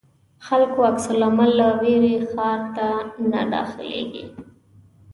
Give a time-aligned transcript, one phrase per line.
[0.45, 2.87] خلکو عکس العمل له وېرې ښار ته
[3.31, 4.23] نه داخلېدی.